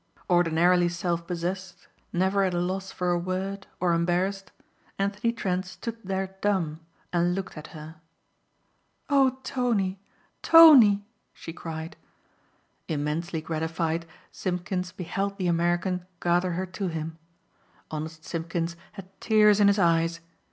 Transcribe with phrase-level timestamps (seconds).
[0.31, 4.51] Ordinarily self possessed, never at a loss for a word or embarrassed,
[4.97, 6.79] Anthony Trent stood there dumb
[7.13, 7.97] and looked at her.
[9.11, 9.99] "Oh Tony,
[10.41, 11.97] Tony!" she cried.
[12.87, 17.19] Immensely gratified, Simpkins beheld the American gather her to him.
[17.91, 20.19] Honest Simpkins had tears in his eyes.